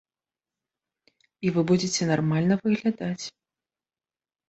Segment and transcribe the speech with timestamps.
[1.45, 3.25] І вы будзеце нармальна выглядаць.